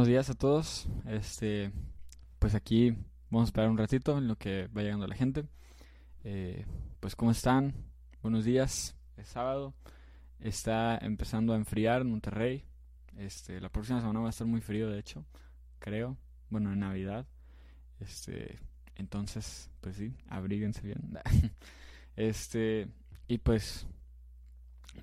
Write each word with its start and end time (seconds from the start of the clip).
Buenos 0.00 0.08
días 0.08 0.30
a 0.30 0.34
todos. 0.34 0.88
Este, 1.04 1.72
pues 2.38 2.54
aquí 2.54 2.96
vamos 3.28 3.42
a 3.42 3.50
esperar 3.50 3.68
un 3.68 3.76
ratito 3.76 4.16
en 4.16 4.28
lo 4.28 4.36
que 4.36 4.66
va 4.68 4.80
llegando 4.80 5.06
la 5.06 5.14
gente. 5.14 5.44
Eh, 6.24 6.64
pues 7.00 7.14
cómo 7.14 7.32
están. 7.32 7.74
Buenos 8.22 8.46
días. 8.46 8.96
Es 9.18 9.28
sábado. 9.28 9.74
Está 10.38 10.96
empezando 10.96 11.52
a 11.52 11.56
enfriar 11.56 12.00
en 12.00 12.08
Monterrey. 12.08 12.64
Este, 13.18 13.60
la 13.60 13.68
próxima 13.68 14.00
semana 14.00 14.20
va 14.20 14.28
a 14.28 14.30
estar 14.30 14.46
muy 14.46 14.62
frío, 14.62 14.88
de 14.88 14.98
hecho, 14.98 15.26
creo. 15.78 16.16
Bueno, 16.48 16.72
en 16.72 16.78
Navidad. 16.78 17.26
Este, 17.98 18.58
entonces, 18.94 19.68
pues 19.82 19.96
sí, 19.96 20.14
abríguense 20.30 20.80
bien. 20.80 21.18
este, 22.16 22.88
y 23.28 23.36
pues 23.36 23.86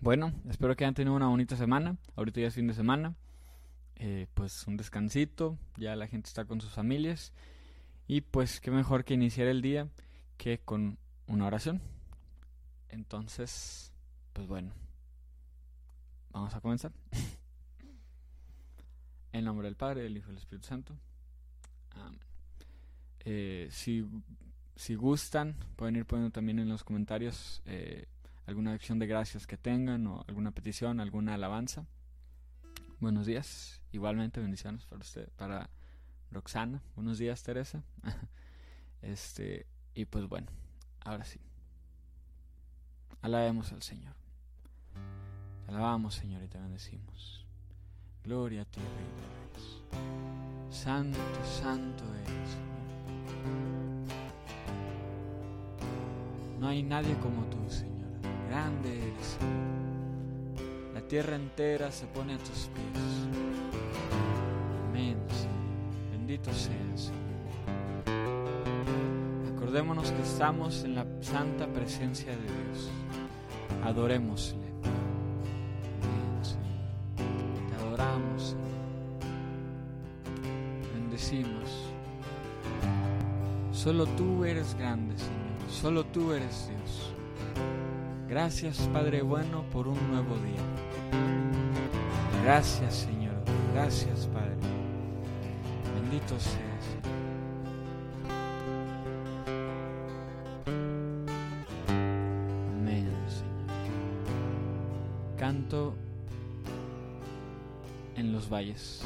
bueno, 0.02 0.34
espero 0.50 0.76
que 0.76 0.86
hayan 0.86 0.96
tenido 0.96 1.16
una 1.16 1.28
bonita 1.28 1.56
semana. 1.56 1.98
Ahorita 2.16 2.42
ya 2.42 2.48
es 2.48 2.56
fin 2.56 2.66
de 2.66 2.74
semana. 2.74 3.14
Eh, 4.00 4.28
pues 4.34 4.68
un 4.68 4.78
descansito, 4.78 5.58
ya 5.76 5.96
la 5.96 6.08
gente 6.08 6.28
está 6.28 6.46
con 6.46 6.62
sus 6.62 6.72
familias. 6.72 7.34
Y 8.08 8.22
pues 8.22 8.62
qué 8.62 8.72
mejor 8.72 9.04
que 9.04 9.16
iniciar 9.16 9.48
el 9.48 9.62
día 9.62 9.90
que 10.38 10.60
con 10.60 10.98
una 11.26 11.48
oración. 11.48 11.82
Entonces, 12.90 13.92
pues 14.34 14.48
bueno, 14.48 14.72
vamos 16.30 16.54
a 16.54 16.62
comenzar. 16.62 16.92
en 19.34 19.46
nombre 19.46 19.68
del 19.68 19.76
Padre, 19.76 20.04
del 20.04 20.18
Hijo 20.18 20.28
y 20.28 20.30
del 20.30 20.38
Espíritu 20.38 20.68
Santo. 20.68 20.98
Eh, 23.20 23.68
si, 23.72 24.06
si 24.76 24.96
gustan, 24.96 25.56
pueden 25.76 25.98
ir 25.98 26.06
poniendo 26.06 26.32
también 26.32 26.60
en 26.60 26.70
los 26.70 26.84
comentarios. 26.84 27.62
Eh, 27.66 28.08
alguna 28.46 28.74
acción 28.74 29.00
de 29.00 29.08
gracias 29.08 29.46
que 29.46 29.58
tengan 29.58 30.08
o 30.08 30.24
alguna 30.28 30.52
petición, 30.52 31.00
alguna 31.00 31.34
alabanza. 31.34 31.86
Buenos 33.00 33.26
días, 33.26 33.82
igualmente 33.92 34.40
bendiciones 34.42 34.86
para 34.86 35.02
usted, 35.02 35.30
para 35.36 35.70
Roxana. 36.32 36.82
Buenos 36.96 37.18
días, 37.18 37.42
Teresa. 37.44 37.84
este, 39.02 39.66
y 39.94 40.06
pues 40.06 40.28
bueno, 40.28 40.48
ahora 41.02 41.26
sí. 41.26 41.40
Alabemos 43.22 43.72
al 43.72 43.82
Señor. 43.82 44.16
Te 45.66 45.72
alabamos, 45.72 46.16
Señor, 46.16 46.44
y 46.44 46.48
te 46.48 46.58
bendecimos. 46.60 47.46
Gloria 48.24 48.62
a 48.62 48.66
ti, 48.66 48.80
Rey 48.80 48.88
de 48.90 49.24
Reyes. 49.36 49.82
Santo, 50.70 51.20
santo 51.44 52.04
eres, 52.16 52.50
Señor. 52.50 52.68
No 56.60 56.68
hay 56.68 56.84
nadie 56.84 57.18
como 57.20 57.44
tú, 57.46 57.70
Señor 57.70 57.98
grande 58.48 58.90
eres. 58.90 59.38
Tierra 61.08 61.38
entera 61.38 61.90
se 61.90 62.06
pone 62.08 62.34
a 62.34 62.38
tus 62.38 62.68
pies. 62.68 63.04
Amén, 64.90 65.18
Bendito 66.12 66.52
seas, 66.52 67.14
Acordémonos 69.56 70.12
que 70.12 70.22
estamos 70.22 70.84
en 70.84 70.96
la 70.96 71.06
santa 71.22 71.66
presencia 71.68 72.32
de 72.32 72.42
Dios. 72.42 72.90
Adorémosle. 73.86 74.68
Te 77.16 77.76
adoramos, 77.86 78.58
Bendecimos. 80.94 81.86
Solo 83.72 84.06
tú 84.08 84.44
eres 84.44 84.76
grande, 84.76 85.18
Señor. 85.18 85.72
Solo 85.72 86.04
tú 86.06 86.34
eres 86.34 86.68
Dios. 86.68 87.14
Gracias 88.30 88.78
Padre 88.92 89.22
bueno 89.22 89.64
por 89.72 89.88
un 89.88 89.98
nuevo 90.12 90.36
día. 90.40 90.60
Gracias 92.44 92.96
Señor. 92.96 93.36
Gracias 93.74 94.28
Padre. 94.28 94.58
Bendito 95.96 96.38
seas. 96.38 96.68
Amén 101.88 103.10
Señor. 103.30 103.48
Canto 105.38 105.96
en 108.18 108.34
los 108.34 108.50
valles. 108.50 109.06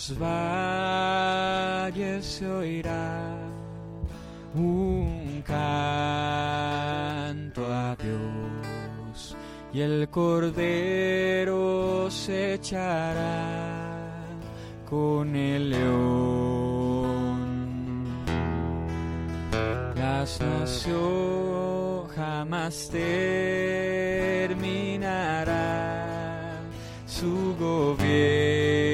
Los 0.00 0.18
valles 0.18 2.24
se 2.24 2.46
oirá 2.46 3.36
un 4.54 5.44
canto 5.46 7.66
a 7.66 7.94
Dios 7.96 9.36
y 9.74 9.82
el 9.82 10.08
cordero 10.08 12.10
se 12.10 12.54
echará 12.54 14.24
con 14.88 15.36
el 15.36 15.68
león. 15.68 17.36
La 19.96 20.24
nación 20.40 22.08
jamás 22.16 22.88
terminará 22.88 23.04
su 27.06 27.54
gobierno 27.58 28.89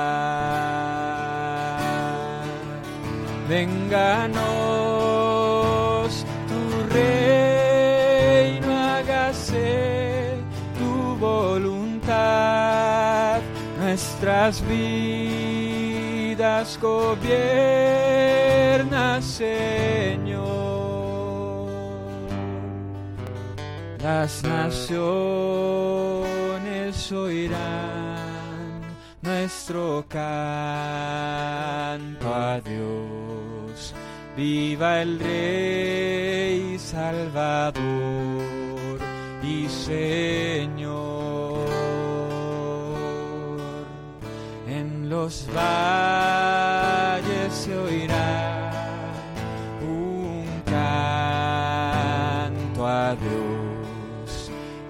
Vénganos 3.49 4.45
tu 6.49 6.61
reino, 6.93 8.69
hágase 8.77 10.35
tu 10.79 10.93
voluntad, 11.17 12.17
nuestras 13.81 14.63
vidas 14.69 15.49
gobierna, 16.81 17.33
Señor. 19.23 20.46
Las 24.07 24.43
naciones 24.45 25.11
oirán 27.11 28.83
nuestro 29.21 30.05
canto 30.09 30.23
a 32.33 32.61
Dios. 32.61 33.93
Viva 34.37 35.03
el 35.03 35.19
Rey 35.19 36.79
Salvador 36.79 37.75
y 39.43 39.69
Señor. 39.69 41.67
En 44.69 45.09
los 45.09 45.49
valles 45.53 47.46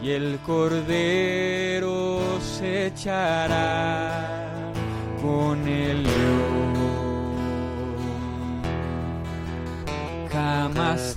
y 0.06 0.11
el 0.12 0.38
cordero 0.47 2.20
se 2.41 2.87
echará 2.87 4.73
con 5.20 5.67
el 5.67 6.05
león. 6.05 6.75
Jamás 10.31 11.17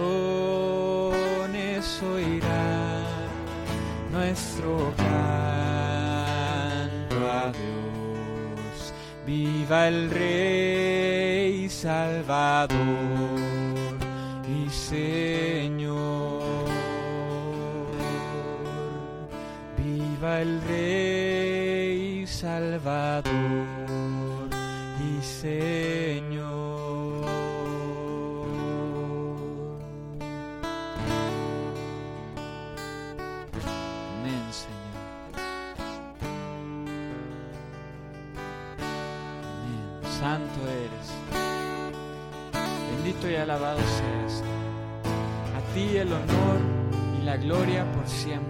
oirán 2.03 3.05
nuestro 4.11 4.93
canto 4.97 5.15
a 7.31 7.51
Dios. 7.51 8.93
Viva 9.25 9.87
el 9.87 10.09
Rey 10.09 11.69
Salvador 11.69 12.77
y 14.47 14.69
Señor. 14.69 16.36
El 20.35 20.61
Rey 20.61 22.27
Salvador 22.27 23.31
y 24.99 25.23
Señor. 25.23 27.25
Amén, 34.19 34.43
Señor. 34.51 34.75
Santo 40.19 40.59
eres. 40.67 41.07
Bendito 42.91 43.31
y 43.31 43.35
alabado 43.35 43.79
seas. 43.79 44.43
A 45.55 45.59
ti 45.73 45.97
el 45.97 46.11
honor 46.13 46.59
y 47.19 47.23
la 47.25 47.37
gloria 47.37 47.83
por 47.93 48.07
siempre, 48.07 48.46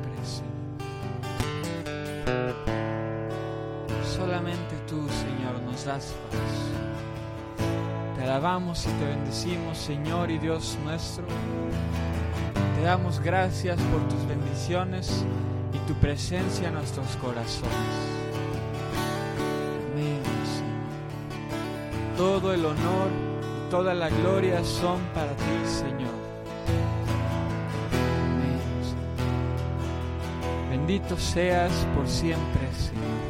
Te 8.17 8.23
alabamos 8.23 8.85
y 8.85 8.89
te 8.89 9.05
bendecimos, 9.05 9.77
Señor 9.77 10.29
y 10.29 10.37
Dios 10.37 10.77
nuestro. 10.83 11.23
Te 12.75 12.81
damos 12.83 13.21
gracias 13.21 13.79
por 13.83 14.05
tus 14.09 14.27
bendiciones 14.27 15.23
y 15.71 15.77
tu 15.87 15.93
presencia 15.93 16.67
en 16.67 16.73
nuestros 16.73 17.07
corazones. 17.15 17.71
Amén, 19.93 20.21
Señor. 20.57 22.17
Todo 22.17 22.53
el 22.53 22.65
honor 22.65 23.07
y 23.67 23.69
toda 23.71 23.93
la 23.93 24.09
gloria 24.09 24.61
son 24.65 24.99
para 25.13 25.31
ti, 25.37 25.65
Señor. 25.65 26.17
Amén, 28.25 28.59
Señor. 28.83 30.69
Bendito 30.69 31.17
seas 31.17 31.71
por 31.95 32.05
siempre, 32.09 32.73
Señor. 32.73 33.21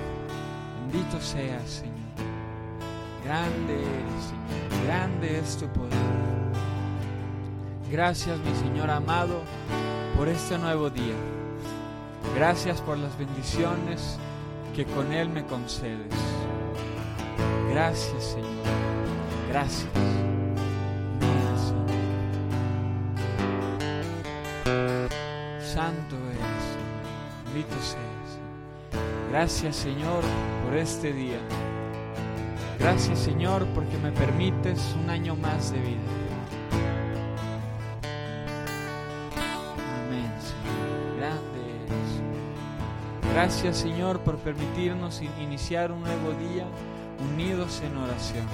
Bendito 0.92 1.22
seas, 1.22 1.70
Señor. 1.70 1.97
Grande 3.28 3.78
Señor. 4.22 4.86
Grande 4.86 5.40
es 5.40 5.58
tu 5.58 5.68
poder. 5.68 5.92
Gracias, 7.92 8.40
mi 8.40 8.56
Señor 8.56 8.90
amado, 8.90 9.42
por 10.16 10.30
este 10.30 10.58
nuevo 10.58 10.90
día. 10.90 11.16
Gracias 12.36 12.80
por 12.80 12.98
las 12.98 13.18
bendiciones 13.18 14.18
que 14.74 14.86
con 14.86 15.12
Él 15.12 15.28
me 15.28 15.46
concedes. 15.46 16.14
Gracias, 17.70 18.24
Señor. 18.24 18.48
Gracias. 19.50 19.92
Amén, 21.22 21.58
Señor. 24.64 25.10
Santo 25.62 26.16
eres. 26.30 26.78
Bendito 27.46 27.76
seas. 27.82 28.40
Gracias, 29.32 29.76
Señor, 29.76 30.24
por 30.64 30.78
este 30.78 31.12
día. 31.12 31.40
Gracias, 32.80 33.20
Señor, 33.20 33.66
porque 33.74 33.98
me 33.98 34.12
permites 34.12 34.96
un 35.04 35.10
año 35.10 35.36
más 35.36 35.72
de 35.72 35.80
vida. 35.80 35.98
Amén, 40.06 40.32
Señor. 40.40 41.18
Grande 41.18 41.60
eres. 41.86 43.34
Gracias, 43.34 43.78
Señor, 43.78 44.20
por 44.22 44.38
permitirnos 44.38 45.22
in- 45.22 45.32
iniciar 45.42 45.92
un 45.92 46.02
nuevo 46.02 46.32
día 46.34 46.66
unidos 47.34 47.82
en 47.86 47.98
oración. 47.98 48.46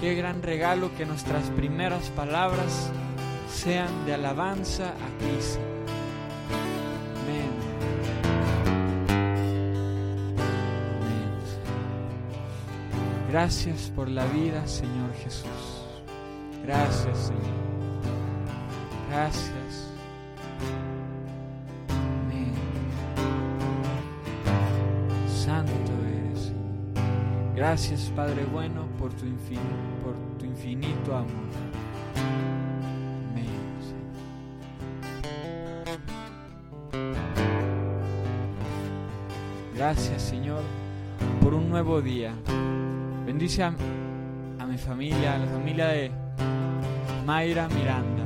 Qué 0.00 0.14
gran 0.14 0.42
regalo 0.42 0.94
que 0.96 1.06
nuestras 1.06 1.44
primeras 1.50 2.10
palabras 2.10 2.90
sean 3.50 3.88
de 4.04 4.14
alabanza 4.14 4.88
a 4.88 5.18
ti, 5.18 5.38
Gracias 13.36 13.92
por 13.94 14.08
la 14.08 14.24
vida, 14.28 14.66
Señor 14.66 15.12
Jesús. 15.22 15.84
Gracias, 16.64 17.18
Señor. 17.18 17.42
Gracias. 19.10 19.90
Amén. 21.90 22.54
Santo 25.28 25.70
eres. 26.08 26.44
Señor. 26.44 27.54
Gracias, 27.54 28.10
Padre 28.16 28.46
bueno, 28.46 28.86
por 28.98 29.12
tu, 29.12 29.26
infin- 29.26 30.00
por 30.02 30.14
tu 30.38 30.46
infinito 30.46 31.14
amor. 31.14 31.28
Gracias, 39.74 40.22
Señor, 40.22 40.62
por 41.42 41.54
un 41.54 41.68
nuevo 41.68 42.00
día. 42.00 42.34
Bendice 43.36 43.64
a, 43.64 43.70
mi 44.66 44.78
familia, 44.78 45.34
a 45.34 45.38
la 45.38 45.44
familia 45.44 45.88
de 45.88 46.10
Mayra 47.26 47.68
Miranda. 47.68 48.24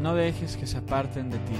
No 0.00 0.14
dejes 0.14 0.56
que 0.56 0.68
se 0.68 0.78
aparten 0.78 1.30
de 1.30 1.38
ti. 1.38 1.54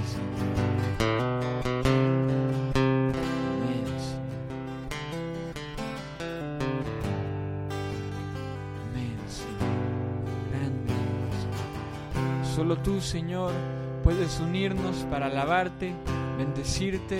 Solo 12.55 12.77
tú, 12.77 13.01
Señor, 13.01 13.51
puedes 14.01 14.39
unirnos 14.39 15.05
para 15.11 15.25
alabarte, 15.25 15.93
bendecirte, 16.37 17.19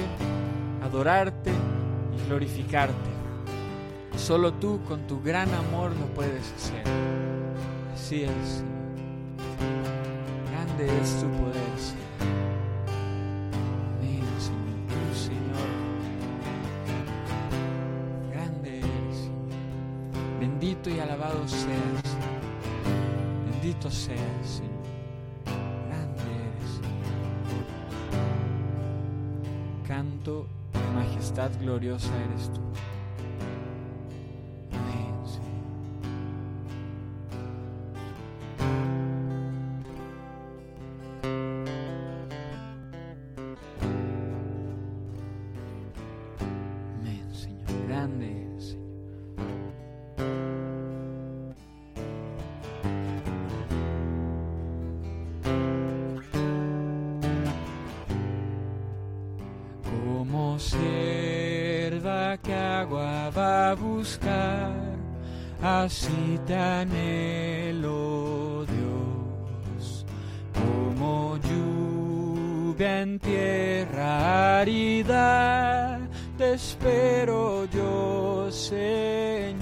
adorarte 0.81 1.51
y 2.15 2.25
glorificarte. 2.25 3.18
Solo 4.29 4.53
tú 4.53 4.79
con 4.88 5.07
tu 5.07 5.19
gran 5.24 5.51
amor 5.55 5.89
lo 5.95 6.05
puedes 6.13 6.53
hacer. 6.53 6.83
Así 7.91 8.25
es, 8.25 8.29
Señor. 8.29 8.93
Grande 10.51 10.86
es 11.01 11.19
tu 11.19 11.27
poder, 11.31 11.79
Señor. 11.79 12.21
Amén, 13.98 14.27
Señor. 14.38 14.77
Tú, 14.88 15.00
Señor. 15.17 15.69
Grande 18.31 18.77
eres. 18.77 19.31
Bendito 20.39 20.91
y 20.91 21.00
alabado 21.00 21.48
seas. 21.48 22.03
Bendito 23.50 23.89
seas, 23.89 24.19
Señor. 24.45 24.69
Grande 25.88 26.21
eres. 26.21 26.81
Canto, 29.88 30.45
majestad 30.93 31.50
gloriosa 31.59 32.12
eres 32.25 32.53
tú. 32.53 32.62
En 72.81 73.19
tierra 73.19 74.59
árida, 74.59 76.00
te 76.38 76.53
espero 76.53 77.65
yo, 77.65 78.48
Señor. 78.51 79.59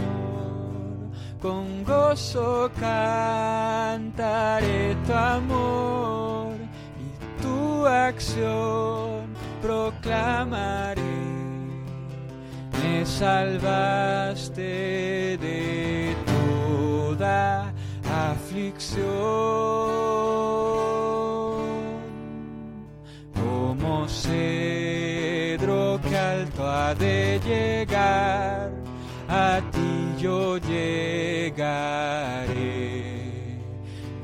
Con 1.42 1.84
gozo 1.84 2.72
cantaré 2.80 4.16
tu 5.06 5.14
amor 5.14 6.56
y 7.00 7.42
tu 7.42 7.86
acción 7.86 9.34
proclamaré. 9.62 11.02
Me 12.84 13.06
salvaste 13.06 14.62
de 15.38 16.16
toda 16.26 17.74
aflicción. 18.32 20.27
Cedro 24.28 26.00
que 26.04 26.18
alto 26.18 26.62
ha 26.70 26.94
de 26.96 27.40
llegar, 27.46 28.70
a 29.30 29.62
ti 29.72 30.16
yo 30.20 30.58
llegaré. 30.58 31.58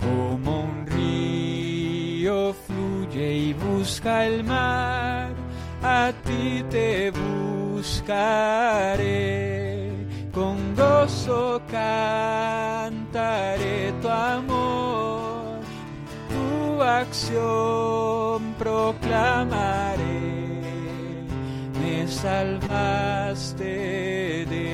Como 0.01 0.63
un 0.67 0.86
río 0.88 2.53
fluye 2.65 3.33
y 3.48 3.53
busca 3.53 4.25
el 4.25 4.43
mar, 4.43 5.31
a 5.81 6.12
ti 6.25 6.63
te 6.69 7.12
buscaré. 7.12 8.24
Con 10.33 10.75
gozo 10.75 11.62
cantaré 11.69 13.13
tu 14.01 14.10
amor, 14.10 15.60
tu 16.29 16.81
acción 16.81 18.42
proclamaré. 18.73 20.21
Me 21.79 22.07
salvaste 22.07 23.75
de 24.53 24.71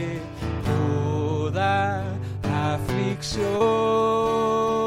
toda 0.66 2.04
aflicción. 2.74 4.79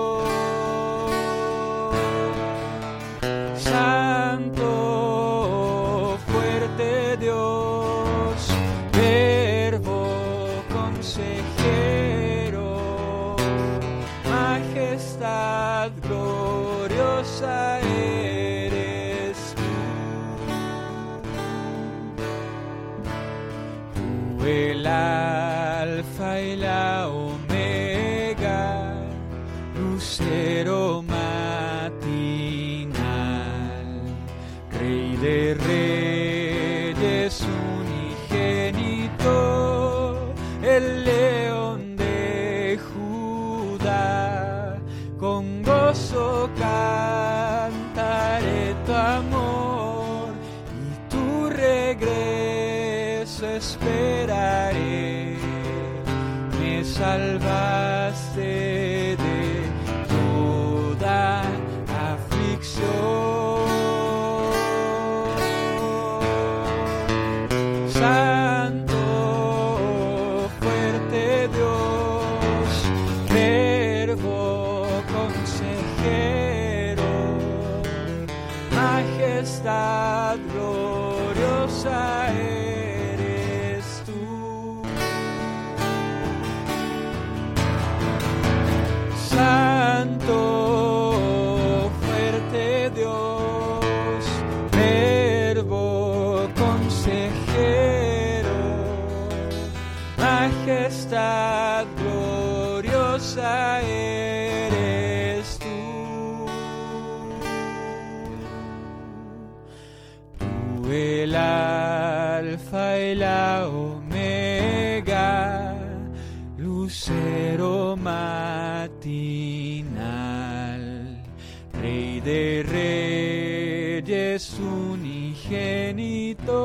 Unigénito, 125.12 126.56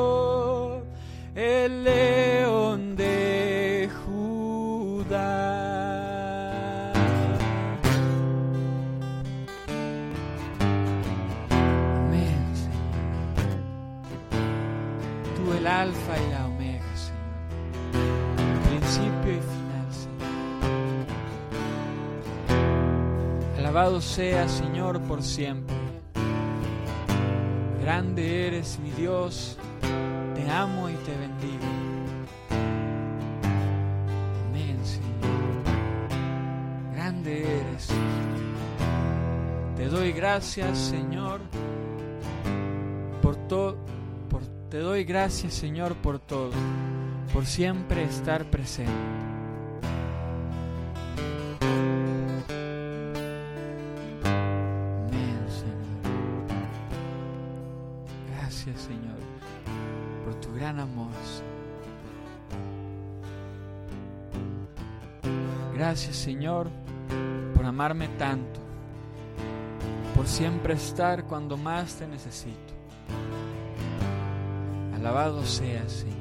el 1.36 1.84
león 1.84 2.96
de 2.96 3.90
Judá. 4.06 5.34
Amén, 11.90 12.56
Señor. 12.56 13.60
Tú 15.36 15.44
el 15.54 15.68
alfa 15.68 16.18
y 16.18 16.30
la 16.32 16.48
omega, 16.48 16.96
Señor. 16.96 17.28
Principio 18.70 19.32
y 19.34 19.42
final, 19.42 19.92
Señor. 19.92 20.38
Alabado 23.58 24.00
sea, 24.02 24.48
Señor, 24.48 25.02
por 25.02 25.22
siempre. 25.22 25.77
Grande 27.88 28.48
eres, 28.48 28.78
mi 28.80 28.92
Dios. 28.92 29.58
Te 30.36 30.52
amo 30.52 30.90
y 30.90 30.94
te 30.94 31.16
bendigo. 31.16 31.64
Amén, 34.50 34.78
Señor. 34.84 35.64
Grande 36.94 37.62
eres. 37.62 37.88
Te 39.78 39.86
doy 39.88 40.12
gracias, 40.12 40.78
Señor, 40.78 41.40
por 43.22 43.38
todo. 43.48 43.78
Te 44.70 44.80
doy 44.80 45.06
gracias, 45.06 45.54
Señor, 45.54 45.96
por 45.96 46.20
todo, 46.20 46.52
por 47.32 47.46
siempre 47.46 48.04
estar 48.04 48.44
presente. 48.52 49.27
Gracias, 65.78 66.16
Señor, 66.16 66.72
por 67.54 67.64
amarme 67.64 68.08
tanto 68.18 68.60
por 70.16 70.26
siempre 70.26 70.74
estar 70.74 71.26
cuando 71.26 71.56
más 71.56 71.94
te 71.94 72.08
necesito. 72.08 72.74
Alabado 74.96 75.46
seas, 75.46 75.92
Señor. 75.92 76.18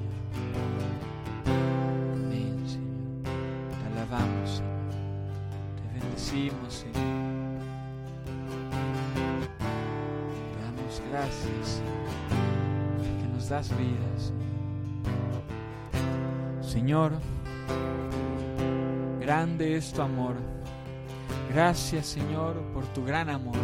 Amén, 2.12 2.68
Señor. 2.68 3.22
Te 3.70 3.86
alabamos, 3.94 4.50
Señor. 4.50 4.92
Te 5.76 6.00
bendecimos, 6.00 6.74
Señor. 6.74 6.94
Te 10.52 10.60
damos 10.66 11.02
gracias, 11.10 11.66
Señor, 11.66 13.22
que 13.22 13.28
nos 13.32 13.48
das 13.48 13.70
vida, 13.70 14.06
Señor. 14.18 14.42
Señor, 16.60 17.12
grande 19.26 19.76
es 19.76 19.92
tu 19.92 20.02
amor. 20.02 20.36
Gracias 21.52 22.06
Señor 22.06 22.62
por 22.72 22.84
tu 22.94 23.04
gran 23.04 23.28
amor. 23.28 23.56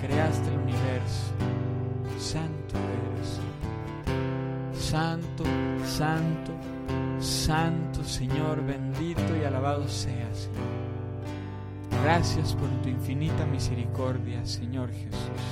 Creaste 0.00 0.48
el 0.48 0.58
universo, 0.58 1.32
santo 2.18 2.76
eres. 2.76 3.40
Santo, 4.72 5.44
santo, 5.84 6.52
santo, 7.20 8.04
Señor, 8.04 8.64
bendito 8.64 9.36
y 9.36 9.44
alabado 9.44 9.86
seas, 9.88 10.48
Gracias 12.02 12.54
por 12.54 12.68
tu 12.82 12.88
infinita 12.88 13.44
misericordia, 13.44 14.44
Señor 14.46 14.90
Jesús. 14.90 15.42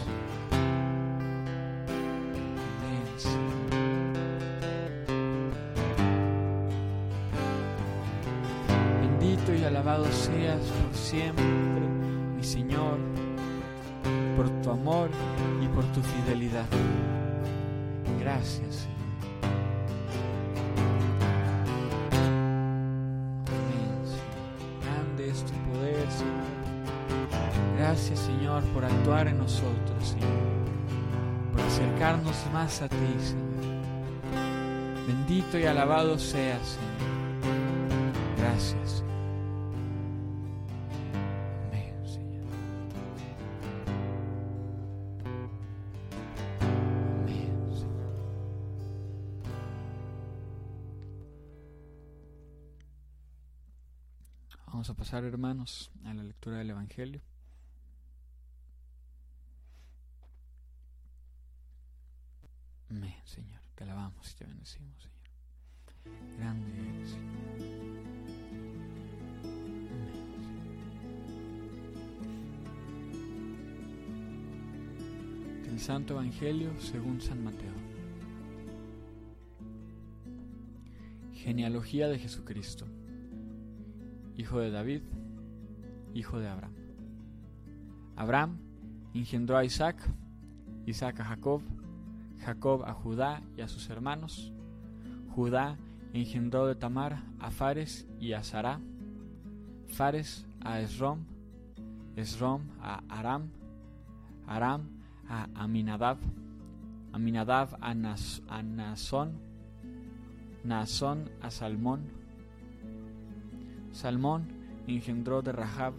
Bendito 9.01 9.55
y 9.55 9.65
alabado 9.65 10.07
seas 10.11 10.63
por 10.63 10.95
siempre, 10.97 11.45
Gracias, 18.49 18.77
Señor. 18.77 18.99
Gracias 27.77 28.19
Señor 28.21 28.63
por 28.75 28.85
actuar 28.85 29.29
en 29.29 29.39
nosotros, 29.39 29.99
Señor, 30.03 30.29
por 31.53 31.61
acercarnos 31.61 32.37
más 32.53 32.83
a 32.83 32.89
ti, 32.89 32.97
Señor. 33.21 33.47
Bendito 35.07 35.59
y 35.59 35.65
alabado 35.65 36.19
seas, 36.19 36.77
Señor. 36.77 38.13
Gracias. 38.39 38.91
Señor. 38.91 39.08
Vamos 54.71 54.91
a 54.91 54.95
pasar, 54.95 55.25
hermanos, 55.25 55.91
a 56.05 56.13
la 56.13 56.23
lectura 56.23 56.59
del 56.59 56.69
Evangelio. 56.71 57.23
Amén, 62.91 63.15
Señor. 63.25 63.61
Te 63.75 63.85
alabamos 63.85 64.31
y 64.31 64.35
te 64.37 64.45
bendecimos, 64.45 65.03
Señor. 65.03 66.37
Grande 66.39 66.71
eres, 66.81 67.11
Señor. 67.11 67.39
El 75.67 75.81
Santo 75.81 76.13
Evangelio 76.13 76.79
según 76.79 77.23
San 77.23 77.43
Mateo. 77.43 77.73
Genealogía 81.33 82.09
de 82.09 82.19
Jesucristo, 82.19 82.87
hijo 84.39 84.61
de 84.61 84.71
David, 84.71 85.03
hijo 86.15 86.39
de 86.39 86.49
Abraham. 86.49 86.75
Abraham 88.17 88.59
engendró 89.13 89.59
a 89.59 89.65
Isaac, 89.65 89.97
Isaac 90.87 91.21
a 91.21 91.25
Jacob, 91.25 91.61
Jacob 92.39 92.85
a 92.85 92.95
Judá 92.95 93.43
y 93.57 93.61
a 93.63 93.69
sus 93.69 93.91
hermanos. 93.91 94.53
Judá 95.35 95.77
engendró 96.13 96.67
de 96.67 96.77
Tamar 96.77 97.23
a 97.41 97.51
Fares 97.51 98.07
y 98.21 98.33
a 98.33 98.43
Sará. 98.43 98.81
Fares 99.89 100.47
a 100.61 100.81
Esrom. 100.81 101.25
Esrom 102.17 102.63
a 102.81 103.03
Aram. 103.09 103.51
Aram 104.47 104.89
a 105.29 105.49
Aminadab. 105.55 106.19
Aminadab 107.13 107.77
a, 107.81 107.95
Nas 107.95 108.43
a 108.49 108.63
a 111.41 111.51
Salmón. 111.51 112.18
Salmón 113.99 114.47
engendró 114.87 115.43
de 115.43 115.51
Rahab 115.51 115.93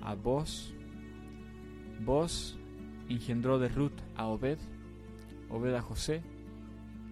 a 0.00 0.16
Boz. 0.16 0.74
Boz 2.04 2.58
engendró 3.08 3.60
de 3.60 3.68
Ruth 3.68 4.00
a 4.16 4.26
Obed. 4.26 4.58
Obed 5.48 5.72
a 5.76 5.80
José, 5.80 6.24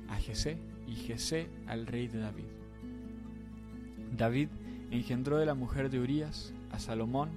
a 0.09 0.17
Jesé 0.17 0.59
y 0.89 0.97
Jesé 0.97 1.49
al 1.69 1.87
rey 1.87 2.09
de 2.09 2.19
David. 2.19 2.49
David 4.17 4.49
engendró 4.91 5.39
de 5.39 5.47
la 5.47 5.55
mujer 5.55 5.89
de 5.89 6.01
Urías 6.01 6.53
a 6.73 6.81
Salomón, 6.81 7.31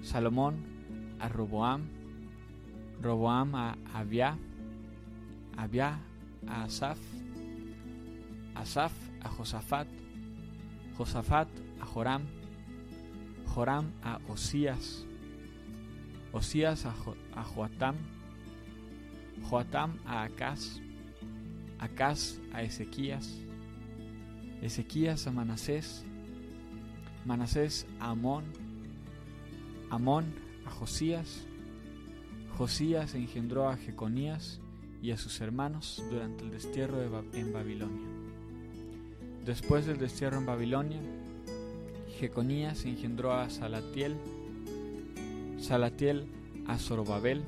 Salomón 0.00 0.54
a 1.18 1.28
Roboam, 1.28 1.88
Roboam 3.02 3.52
a 3.56 3.76
Abia, 3.92 4.38
Abia 5.56 5.98
a 6.46 6.62
Asaf, 6.62 7.00
Asaf 8.54 8.92
a 9.22 9.28
Josafat, 9.28 9.88
Josafat 10.96 11.63
Joram, 11.94 12.22
Joram 13.54 13.92
a 14.02 14.18
Osías, 14.28 15.06
Osías 16.32 16.86
a, 16.86 16.90
jo 16.90 17.14
a 17.36 17.44
Joatam, 17.44 17.94
Joatam 19.48 19.96
a 20.04 20.24
Acaz, 20.24 20.80
Acaz 21.78 22.40
a 22.52 22.64
Ezequías, 22.64 23.38
Ezequías 24.60 25.28
a 25.28 25.30
Manasés, 25.30 26.04
Manasés 27.24 27.86
a 28.00 28.10
Amón, 28.10 28.42
Amón 29.88 30.34
a 30.66 30.70
Josías, 30.70 31.46
Josías 32.58 33.14
engendró 33.14 33.68
a 33.68 33.76
Jeconías 33.76 34.60
y 35.00 35.12
a 35.12 35.16
sus 35.16 35.40
hermanos 35.40 36.02
durante 36.10 36.42
el 36.42 36.50
destierro 36.50 36.98
de 36.98 37.38
en 37.38 37.52
Babilonia. 37.52 38.08
Después 39.44 39.86
del 39.86 39.98
destierro 39.98 40.38
en 40.38 40.46
Babilonia, 40.46 41.00
Jeconías 42.20 42.84
engendró 42.84 43.32
a 43.32 43.50
Salatiel, 43.50 44.16
Salatiel 45.58 46.26
a 46.66 46.78
Zorobabel, 46.78 47.42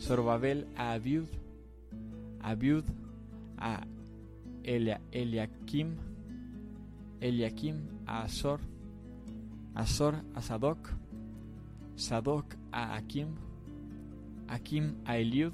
Zorobabel 0.00 0.66
a 0.76 0.92
Abiud, 0.92 1.28
Abiud 2.42 2.84
a 3.58 3.86
Elia, 4.64 5.00
Eliakim, 5.12 5.96
Eliakim 7.20 7.76
a 8.06 8.22
Azor, 8.22 8.60
Azor 9.74 10.16
a 10.34 10.42
Sadoc, 10.42 10.78
Sadoc 11.96 12.56
a 12.72 12.96
Akim, 12.96 13.28
Akim 14.48 14.96
a 15.04 15.18
Eliud, 15.18 15.52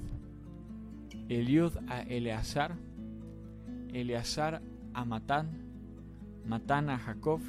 Eliud 1.29 1.77
a 1.87 2.01
Eleazar, 2.01 2.75
Eleazar 3.93 4.61
a 4.93 5.05
Matán, 5.05 5.49
Matán 6.45 6.89
a 6.89 6.97
Jacob, 6.97 7.41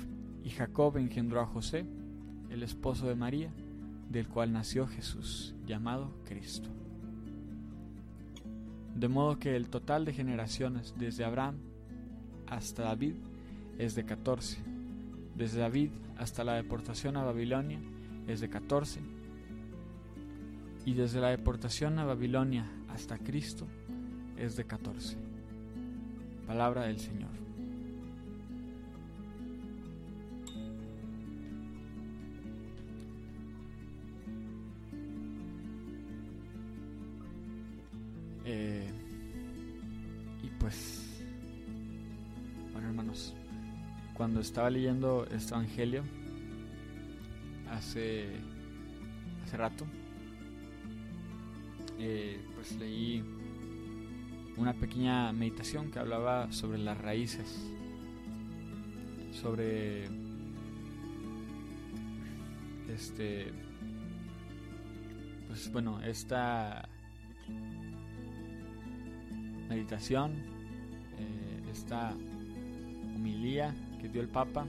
y 0.44 0.50
Jacob 0.50 0.96
engendró 0.96 1.40
a 1.40 1.46
José, 1.46 1.84
el 2.50 2.62
esposo 2.62 3.06
de 3.06 3.14
María, 3.14 3.50
del 4.08 4.28
cual 4.28 4.52
nació 4.52 4.86
Jesús, 4.86 5.54
llamado 5.66 6.12
Cristo. 6.24 6.68
De 8.94 9.08
modo 9.08 9.38
que 9.38 9.54
el 9.54 9.68
total 9.68 10.04
de 10.04 10.12
generaciones 10.12 10.94
desde 10.98 11.24
Abraham 11.24 11.56
hasta 12.46 12.84
David 12.84 13.14
es 13.78 13.94
de 13.94 14.04
14. 14.04 14.58
Desde 15.36 15.60
David 15.60 15.90
hasta 16.16 16.42
la 16.42 16.54
deportación 16.54 17.16
a 17.16 17.22
Babilonia 17.22 17.78
es 18.26 18.40
de 18.40 18.48
14. 18.48 19.00
Y 20.84 20.94
desde 20.94 21.20
la 21.20 21.28
deportación 21.28 21.98
a 21.98 22.04
Babilonia 22.04 22.66
hasta 22.88 23.18
Cristo 23.18 23.66
es 24.36 24.56
de 24.56 24.64
14. 24.64 25.16
Palabra 26.46 26.84
del 26.84 26.98
Señor. 26.98 27.47
Hermanos, 42.88 43.34
cuando 44.14 44.40
estaba 44.40 44.70
leyendo 44.70 45.26
este 45.30 45.52
Evangelio 45.52 46.02
hace, 47.70 48.28
hace 49.44 49.56
rato, 49.56 49.86
eh, 51.98 52.40
pues 52.54 52.76
leí 52.76 53.22
una 54.56 54.72
pequeña 54.72 55.32
meditación 55.32 55.90
que 55.90 55.98
hablaba 55.98 56.50
sobre 56.50 56.78
las 56.78 56.96
raíces, 56.98 57.70
sobre 59.32 60.06
este, 62.88 63.52
pues 65.46 65.70
bueno, 65.70 66.00
esta 66.00 66.88
meditación, 69.68 70.32
eh, 71.18 71.70
esta 71.70 72.16
humilía 73.18 73.74
que 74.00 74.08
dio 74.08 74.22
el 74.22 74.28
Papa, 74.28 74.66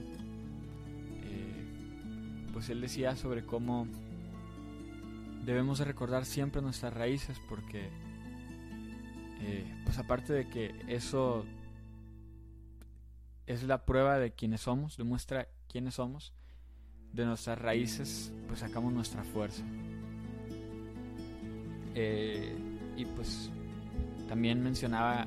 eh, 1.22 2.48
pues 2.52 2.68
él 2.68 2.80
decía 2.80 3.16
sobre 3.16 3.44
cómo 3.44 3.86
debemos 5.44 5.78
de 5.78 5.84
recordar 5.84 6.24
siempre 6.24 6.60
nuestras 6.60 6.92
raíces 6.92 7.40
porque 7.48 7.88
eh, 9.40 9.64
pues 9.84 9.98
aparte 9.98 10.32
de 10.32 10.48
que 10.48 10.74
eso 10.88 11.46
es 13.46 13.62
la 13.62 13.84
prueba 13.84 14.18
de 14.18 14.32
quiénes 14.32 14.62
somos, 14.62 14.96
demuestra 14.96 15.48
quiénes 15.68 15.94
somos, 15.94 16.32
de 17.12 17.24
nuestras 17.24 17.58
raíces 17.58 18.32
pues 18.48 18.60
sacamos 18.60 18.92
nuestra 18.92 19.24
fuerza. 19.24 19.62
Eh, 21.94 22.54
y 22.96 23.04
pues 23.04 23.50
también 24.28 24.62
mencionaba 24.62 25.26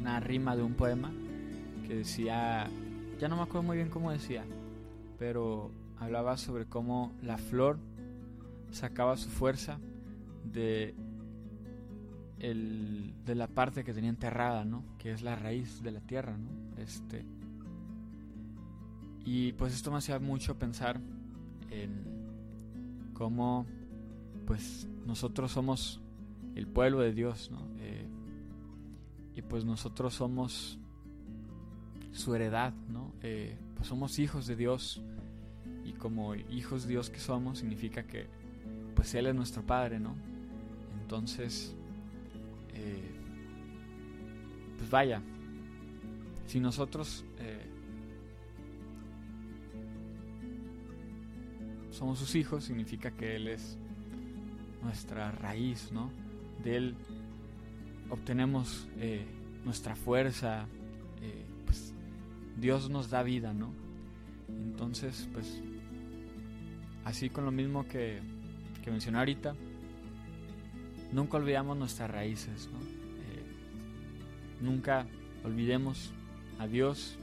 una 0.00 0.20
rima 0.20 0.56
de 0.56 0.62
un 0.62 0.74
poema 0.74 1.12
que 1.86 1.94
decía, 1.94 2.68
ya 3.18 3.28
no 3.28 3.36
me 3.36 3.42
acuerdo 3.42 3.62
muy 3.62 3.76
bien 3.76 3.90
cómo 3.90 4.10
decía, 4.10 4.44
pero 5.18 5.70
hablaba 5.98 6.36
sobre 6.36 6.66
cómo 6.66 7.12
la 7.22 7.38
flor 7.38 7.78
sacaba 8.70 9.16
su 9.16 9.28
fuerza 9.28 9.78
de, 10.44 10.94
el, 12.40 13.14
de 13.24 13.34
la 13.34 13.46
parte 13.46 13.84
que 13.84 13.94
tenía 13.94 14.10
enterrada, 14.10 14.64
¿no? 14.64 14.84
Que 14.98 15.12
es 15.12 15.22
la 15.22 15.36
raíz 15.36 15.82
de 15.82 15.92
la 15.92 16.00
tierra, 16.00 16.36
¿no? 16.36 16.82
Este, 16.82 17.24
y 19.24 19.52
pues 19.52 19.74
esto 19.74 19.90
me 19.90 19.98
hacía 19.98 20.18
mucho 20.18 20.58
pensar 20.58 21.00
en 21.70 22.04
cómo 23.14 23.66
pues 24.46 24.86
nosotros 25.06 25.52
somos 25.52 26.00
el 26.54 26.66
pueblo 26.66 27.00
de 27.00 27.12
Dios, 27.12 27.50
¿no? 27.50 27.66
Eh, 27.78 28.06
y 29.34 29.42
pues 29.42 29.64
nosotros 29.64 30.14
somos 30.14 30.78
su 32.14 32.34
heredad, 32.34 32.72
¿no? 32.88 33.12
Eh, 33.22 33.58
pues 33.76 33.88
somos 33.88 34.18
hijos 34.18 34.46
de 34.46 34.56
Dios 34.56 35.02
y 35.84 35.92
como 35.92 36.34
hijos 36.34 36.84
de 36.84 36.90
Dios 36.90 37.10
que 37.10 37.20
somos 37.20 37.58
significa 37.58 38.04
que 38.04 38.26
pues 38.94 39.14
Él 39.14 39.26
es 39.26 39.34
nuestro 39.34 39.62
Padre, 39.62 40.00
¿no? 40.00 40.16
Entonces, 41.02 41.74
eh, 42.72 43.10
pues 44.78 44.88
vaya, 44.88 45.20
si 46.46 46.60
nosotros 46.60 47.26
somos 51.94 52.18
sus 52.18 52.34
hijos, 52.34 52.64
significa 52.64 53.12
que 53.12 53.36
Él 53.36 53.48
es 53.48 53.78
nuestra 54.82 55.30
raíz, 55.30 55.92
¿no? 55.92 56.10
De 56.62 56.76
Él 56.76 56.96
obtenemos 58.10 58.88
eh, 58.98 59.24
nuestra 59.64 59.94
fuerza, 59.94 60.66
eh, 61.22 61.44
Dios 62.56 62.90
nos 62.90 63.10
da 63.10 63.22
vida, 63.22 63.52
¿no? 63.52 63.72
Entonces, 64.48 65.28
pues, 65.32 65.60
así 67.04 67.30
con 67.30 67.44
lo 67.44 67.50
mismo 67.50 67.86
que, 67.86 68.20
que 68.82 68.90
mencioné 68.90 69.18
ahorita, 69.18 69.54
nunca 71.12 71.36
olvidamos 71.36 71.76
nuestras 71.76 72.10
raíces, 72.10 72.68
¿no? 72.72 72.78
Eh, 72.80 73.44
nunca 74.60 75.06
olvidemos 75.44 76.12
a 76.58 76.66
Dios 76.66 77.18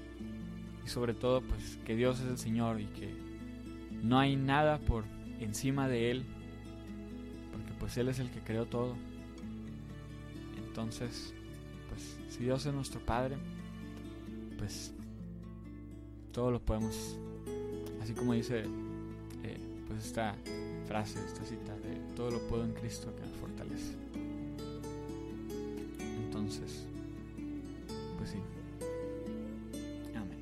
y 0.86 0.90
sobre 0.90 1.14
todo, 1.14 1.42
pues, 1.42 1.78
que 1.86 1.96
Dios 1.96 2.20
es 2.20 2.28
el 2.28 2.38
Señor 2.38 2.82
y 2.82 2.86
que 2.86 3.14
no 4.02 4.20
hay 4.20 4.36
nada 4.36 4.80
por 4.80 5.04
encima 5.40 5.88
de 5.88 6.12
Él 6.12 6.26
pues 7.82 7.98
Él 7.98 8.10
es 8.10 8.20
el 8.20 8.30
que 8.30 8.42
creó 8.42 8.68
todo. 8.68 8.96
Entonces, 10.68 11.34
pues 11.90 12.20
si 12.30 12.44
Dios 12.44 12.64
es 12.68 12.74
nuestro 12.76 13.04
Padre, 13.04 13.38
pues 14.60 14.94
todo 16.32 16.52
lo 16.52 16.62
podemos, 16.62 17.18
así 18.02 18.14
como 18.14 18.34
dice 18.34 18.64
eh, 19.44 19.58
pues 19.88 20.06
esta 20.06 20.36
frase, 20.88 21.20
esta 21.26 21.44
cita 21.44 21.76
de 21.78 22.16
todo 22.16 22.32
lo 22.32 22.40
puedo 22.48 22.64
en 22.64 22.74
Cristo 22.74 23.14
que 23.16 23.22
me 23.22 23.34
fortalece. 23.38 23.96
Entonces, 26.26 26.86
pues 28.18 28.30
sí. 28.30 28.38
Amén. 30.16 30.40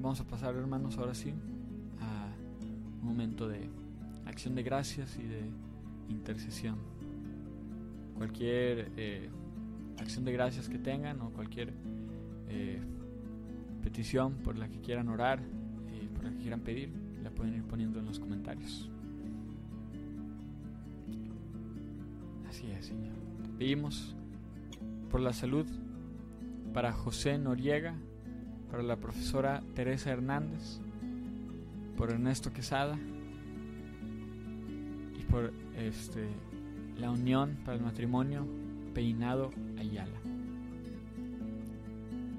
Vamos 0.00 0.20
a 0.20 0.24
pasar, 0.24 0.54
hermanos, 0.54 0.96
ahora 0.98 1.14
sí, 1.14 1.32
a 2.00 2.28
un 3.00 3.04
momento 3.04 3.48
de 3.48 3.68
acción 4.26 4.54
de 4.54 4.62
gracias 4.62 5.16
y 5.18 5.24
de 5.24 5.42
intercesión. 6.08 6.76
Cualquier 8.16 8.90
eh, 8.96 9.28
acción 10.00 10.24
de 10.24 10.32
gracias 10.32 10.68
que 10.68 10.78
tengan 10.78 11.20
o 11.20 11.30
cualquier 11.30 11.72
eh, 12.48 12.80
petición 13.82 14.34
por 14.44 14.58
la 14.58 14.68
que 14.68 14.80
quieran 14.80 15.08
orar 15.08 15.40
y 15.92 16.06
por 16.06 16.24
la 16.24 16.30
que 16.30 16.38
quieran 16.38 16.60
pedir, 16.60 16.90
la 17.22 17.30
pueden 17.30 17.54
ir 17.54 17.64
poniendo 17.64 17.98
en 17.98 18.06
los 18.06 18.18
comentarios. 18.18 18.90
Así 22.48 22.70
es, 22.70 22.86
Señor. 22.86 23.14
Pedimos 23.58 24.14
por 25.10 25.20
la 25.20 25.32
salud 25.32 25.66
para 26.72 26.92
José 26.92 27.38
Noriega 27.38 27.94
para 28.70 28.82
la 28.82 28.96
profesora 28.96 29.62
Teresa 29.74 30.10
Hernández, 30.10 30.80
por 31.96 32.10
Ernesto 32.10 32.52
Quesada 32.52 32.98
y 35.18 35.22
por 35.24 35.52
este, 35.76 36.28
la 36.98 37.10
unión 37.10 37.56
para 37.64 37.76
el 37.76 37.82
matrimonio 37.82 38.46
Peinado 38.98 39.52
Ayala. 39.78 40.18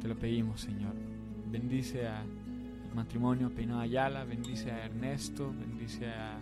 Te 0.02 0.10
lo 0.10 0.20
pedimos, 0.20 0.60
Señor. 0.60 0.94
Bendice 1.50 2.06
al 2.06 2.28
matrimonio 2.94 3.50
Peinado 3.50 3.80
Ayala, 3.80 4.26
bendice 4.26 4.70
a 4.70 4.88
Ernesto, 4.88 5.54
bendice 5.58 6.08
a, 6.08 6.38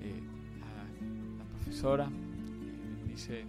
eh, 0.00 0.22
a 0.62 1.38
la 1.38 1.44
profesora, 1.50 2.08
bendice 3.04 3.44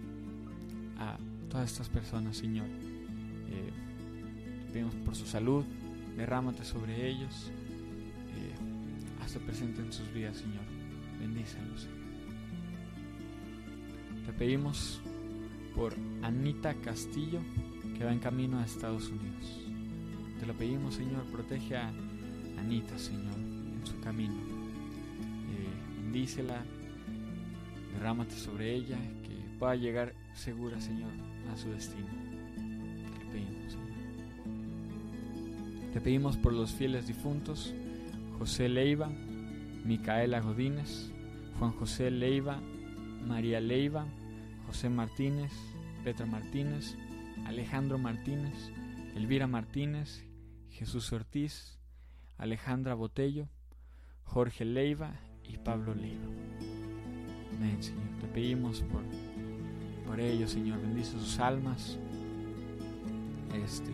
a 0.98 1.16
todas 1.48 1.72
estas 1.72 1.88
personas, 1.88 2.36
Señor. 2.36 2.66
Eh, 2.66 3.72
pedimos 4.70 4.94
por 4.96 5.14
su 5.14 5.24
salud, 5.24 5.64
derrámate 6.18 6.66
sobre 6.66 7.08
ellos, 7.08 7.50
eh, 8.36 8.52
hazte 9.24 9.40
presente 9.40 9.80
en 9.80 9.90
sus 9.90 10.12
vidas, 10.12 10.36
Señor. 10.36 10.64
Bendícelos, 11.18 11.80
Señor. 11.80 11.98
Te 14.26 14.32
pedimos 14.34 15.00
por 15.74 15.94
Anita 16.22 16.74
Castillo, 16.74 17.40
que 17.96 18.04
va 18.04 18.12
en 18.12 18.18
camino 18.18 18.58
a 18.58 18.64
Estados 18.64 19.08
Unidos. 19.08 19.60
Te 20.40 20.46
lo 20.46 20.54
pedimos, 20.54 20.94
Señor, 20.94 21.24
protege 21.26 21.76
a 21.76 21.92
Anita, 22.58 22.98
Señor, 22.98 23.34
en 23.34 23.86
su 23.86 23.98
camino. 24.00 24.34
Eh, 24.34 26.02
bendícela, 26.02 26.62
derrámate 27.92 28.34
sobre 28.36 28.74
ella, 28.74 28.98
que 29.22 29.58
pueda 29.58 29.74
llegar 29.74 30.14
segura, 30.34 30.80
Señor, 30.80 31.10
a 31.52 31.56
su 31.56 31.70
destino. 31.70 32.28
Te 35.92 36.02
pedimos 36.02 36.36
por 36.36 36.52
los 36.52 36.72
fieles 36.72 37.06
difuntos, 37.06 37.74
José 38.38 38.68
Leiva, 38.68 39.08
Micaela 39.84 40.40
Godínez, 40.40 41.10
Juan 41.58 41.72
José 41.72 42.10
Leiva, 42.10 42.60
María 43.26 43.60
Leiva, 43.60 44.06
José 44.68 44.90
Martínez, 44.90 45.50
Petra 46.04 46.26
Martínez, 46.26 46.94
Alejandro 47.46 47.96
Martínez, 47.96 48.70
Elvira 49.16 49.46
Martínez, 49.46 50.26
Jesús 50.68 51.10
Ortiz, 51.10 51.78
Alejandra 52.36 52.94
Botello, 52.94 53.48
Jorge 54.24 54.66
Leiva 54.66 55.14
y 55.42 55.56
Pablo 55.56 55.94
Leiva. 55.94 56.26
Amén, 57.56 57.82
Señor. 57.82 58.04
Te 58.20 58.26
pedimos 58.28 58.82
por, 58.82 59.02
por 60.06 60.20
ellos, 60.20 60.50
Señor. 60.50 60.82
Bendice 60.82 61.12
sus 61.12 61.38
almas. 61.38 61.98
Este, 63.64 63.90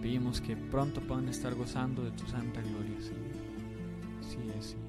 pedimos 0.00 0.40
que 0.40 0.56
pronto 0.56 1.00
puedan 1.00 1.28
estar 1.28 1.56
gozando 1.56 2.04
de 2.04 2.12
tu 2.12 2.24
santa 2.28 2.60
gloria, 2.62 3.00
Señor. 3.00 3.34
Sí 4.22 4.38
es, 4.56 4.66
Señor, 4.66 4.85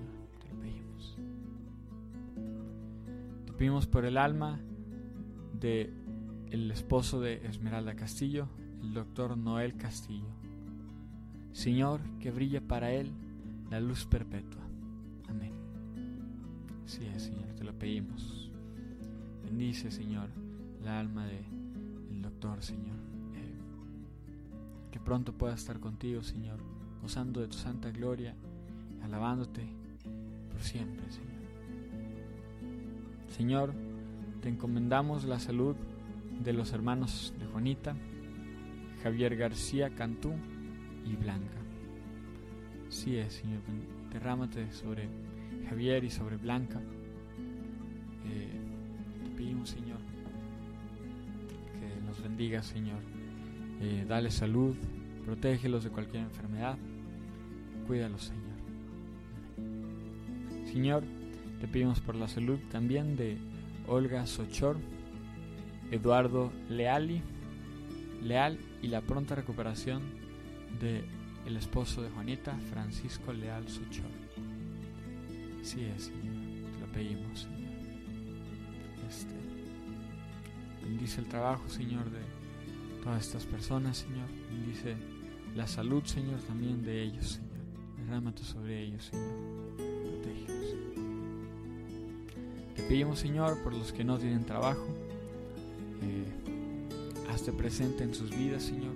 pedimos 3.58 3.88
por 3.88 4.06
el 4.06 4.18
alma 4.18 4.60
de 5.60 5.94
el 6.52 6.72
esposo 6.72 7.20
de 7.20 7.46
Esmeralda 7.46 7.96
Castillo, 7.96 8.48
el 8.82 8.94
doctor 8.94 9.38
Noel 9.38 9.76
Castillo. 9.76 10.30
Señor, 11.52 12.02
que 12.20 12.32
brille 12.32 12.62
para 12.62 12.92
él 12.92 13.12
la 13.70 13.80
luz 13.80 14.06
perpetua. 14.06 14.62
Amén. 15.28 15.54
Sí 16.86 17.06
es, 17.06 17.24
Señor, 17.24 17.54
te 17.56 17.64
lo 17.64 17.74
pedimos. 17.78 18.52
Bendice, 19.44 19.92
Señor, 19.92 20.30
la 20.84 21.00
alma 21.00 21.26
de 21.26 21.44
doctor, 22.22 22.64
Señor 22.64 23.08
pronto 25.08 25.32
pueda 25.32 25.54
estar 25.54 25.80
contigo, 25.80 26.22
Señor, 26.22 26.60
gozando 27.02 27.40
de 27.40 27.48
tu 27.48 27.56
santa 27.56 27.92
gloria, 27.92 28.36
alabándote, 29.02 29.66
por 30.52 30.62
siempre, 30.62 31.10
Señor. 31.10 31.37
Señor, 33.30 33.74
te 34.42 34.50
encomendamos 34.50 35.26
la 35.26 35.40
salud 35.40 35.76
de 36.44 36.54
los 36.54 36.74
hermanos 36.74 37.34
de 37.40 37.46
Juanita, 37.46 37.96
Javier 39.04 39.36
García 39.36 39.90
Cantú 39.92 40.34
y 41.06 41.16
Blanca. 41.16 41.58
Sí 42.90 43.18
es, 43.18 43.34
Señor, 43.34 43.62
derrámate 44.12 44.72
sobre 44.72 45.10
Javier 45.70 46.04
y 46.04 46.10
sobre 46.10 46.38
Blanca. 46.38 46.80
Eh, 48.26 48.60
te 49.24 49.30
pedimos, 49.32 49.70
Señor, 49.70 50.00
que 51.80 52.02
nos 52.06 52.22
bendiga, 52.22 52.64
Señor. 52.64 53.00
Eh, 53.82 54.06
dale 54.08 54.32
salud, 54.32 54.76
protégelos 55.26 55.84
de 55.84 55.90
cualquier 55.90 56.24
enfermedad, 56.24 56.78
cuídalos, 57.86 58.24
Señor. 58.24 58.48
Señor, 60.66 61.04
te 61.60 61.68
pedimos 61.68 62.00
por 62.00 62.16
la 62.16 62.28
salud 62.28 62.60
también 62.72 63.16
de 63.16 63.38
Olga 63.88 64.26
Sochor, 64.28 64.78
Eduardo 65.92 66.52
Leali, 66.70 67.22
Leal 68.24 68.60
y 68.82 68.88
la 68.88 69.02
pronta 69.02 69.36
recuperación 69.36 70.02
de 70.80 71.04
el 71.46 71.56
esposo 71.56 72.02
de 72.02 72.10
Juanita, 72.10 72.58
Francisco 72.72 73.32
Leal 73.32 73.68
Sochor. 73.70 74.12
Sí 75.62 75.84
es, 75.86 76.06
Señor, 76.06 76.36
te 76.74 76.80
lo 76.80 76.88
pedimos, 76.92 77.42
Señor. 77.42 77.72
Este, 79.08 79.34
bendice 80.84 81.22
el 81.22 81.28
trabajo, 81.28 81.70
Señor, 81.70 82.10
de 82.12 82.20
todas 83.02 83.26
estas 83.26 83.46
personas, 83.46 83.98
Señor. 83.98 84.28
Bendice 84.52 84.98
la 85.56 85.68
salud, 85.68 86.04
Señor, 86.04 86.42
también 86.42 86.84
de 86.84 87.02
ellos, 87.04 87.40
Señor. 87.40 87.48
Derrámate 87.98 88.44
sobre 88.44 88.84
ellos, 88.84 89.06
Señor. 89.06 89.67
Pedimos, 92.88 93.20
Señor, 93.20 93.62
por 93.64 93.74
los 93.74 93.92
que 93.92 94.04
no 94.04 94.18
tienen 94.18 94.46
trabajo. 94.46 94.86
Eh, 96.02 96.26
hazte 97.30 97.52
presente 97.52 98.04
en 98.04 98.14
sus 98.14 98.36
vidas, 98.36 98.64
Señor. 98.64 98.94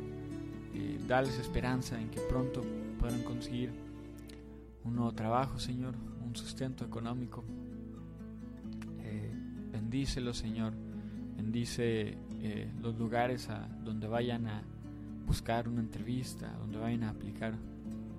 Eh, 0.74 1.00
dales 1.08 1.38
esperanza 1.40 2.00
en 2.00 2.10
que 2.10 2.22
pronto 2.22 2.62
puedan 3.00 3.24
conseguir 3.24 3.72
un 4.84 4.96
nuevo 4.96 5.12
trabajo, 5.14 5.60
Señor, 5.60 5.96
un 6.26 6.36
sustento 6.36 6.86
económico. 6.86 7.44
Eh, 9.00 9.32
bendícelos, 9.72 10.38
Señor. 10.38 10.74
Bendice 11.36 12.18
eh, 12.42 12.72
los 12.82 12.98
lugares 12.98 13.50
a 13.50 13.68
donde 13.84 14.08
vayan 14.08 14.48
a 14.48 14.64
buscar 15.26 15.68
una 15.68 15.82
entrevista, 15.82 16.52
donde 16.60 16.78
vayan 16.78 17.04
a 17.04 17.10
aplicar 17.10 17.54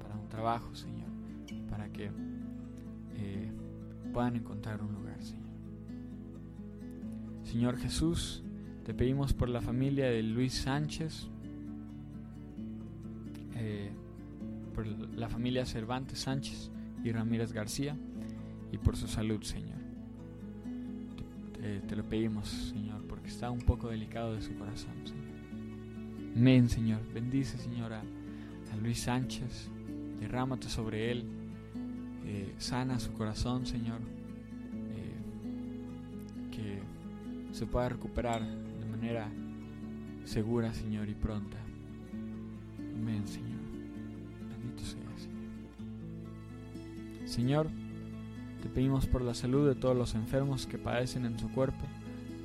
para 0.00 0.14
un 0.14 0.28
trabajo, 0.28 0.74
Señor, 0.74 1.08
para 1.68 1.88
que 1.88 2.10
eh, 3.16 3.52
puedan 4.12 4.36
encontrar 4.36 4.82
un 4.82 4.94
lugar, 4.94 5.22
Señor. 5.22 5.41
Señor 7.52 7.76
Jesús, 7.76 8.42
te 8.82 8.94
pedimos 8.94 9.34
por 9.34 9.50
la 9.50 9.60
familia 9.60 10.06
de 10.06 10.22
Luis 10.22 10.54
Sánchez, 10.54 11.28
eh, 13.56 13.90
por 14.74 14.86
la 14.86 15.28
familia 15.28 15.66
Cervantes 15.66 16.20
Sánchez 16.20 16.70
y 17.04 17.12
Ramírez 17.12 17.52
García 17.52 17.94
y 18.72 18.78
por 18.78 18.96
su 18.96 19.06
salud, 19.06 19.42
Señor. 19.42 19.76
Te, 21.60 21.80
te 21.80 21.94
lo 21.94 22.04
pedimos, 22.04 22.48
Señor, 22.48 23.06
porque 23.06 23.28
está 23.28 23.50
un 23.50 23.60
poco 23.60 23.90
delicado 23.90 24.34
de 24.34 24.40
su 24.40 24.54
corazón, 24.54 24.94
Señor. 25.04 26.32
Amén, 26.34 26.70
Señor. 26.70 27.00
Bendice, 27.12 27.58
Señor, 27.58 27.92
a, 27.92 28.00
a 28.00 28.76
Luis 28.80 29.00
Sánchez. 29.00 29.68
Derrámate 30.20 30.70
sobre 30.70 31.10
él. 31.10 31.26
Eh, 32.24 32.54
sana 32.56 32.98
su 32.98 33.12
corazón, 33.12 33.66
Señor. 33.66 34.00
Se 37.52 37.66
pueda 37.66 37.90
recuperar 37.90 38.42
de 38.44 38.86
manera 38.86 39.28
segura, 40.24 40.74
Señor, 40.74 41.08
y 41.08 41.14
pronta. 41.14 41.58
Amén, 42.96 43.26
Señor. 43.28 43.60
Bendito 44.50 44.82
sea, 44.84 45.00
Señor. 45.16 45.42
Señor, 47.28 47.68
te 48.62 48.68
pedimos 48.68 49.06
por 49.06 49.22
la 49.22 49.34
salud 49.34 49.68
de 49.68 49.74
todos 49.74 49.96
los 49.96 50.14
enfermos 50.14 50.66
que 50.66 50.78
padecen 50.78 51.26
en 51.26 51.38
su 51.38 51.50
cuerpo 51.50 51.86